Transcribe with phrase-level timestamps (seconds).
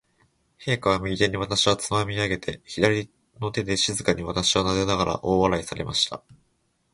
[0.59, 6.23] 陛下は、右手に私をつまみ上げて、左の手で静かに私をなでながら、大笑いされました。